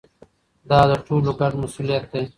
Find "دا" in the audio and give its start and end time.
0.69-0.79